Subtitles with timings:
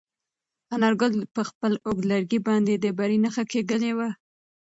[0.75, 4.09] انارګل په خپل اوږد لرګي باندې د بري نښه کښلې وه.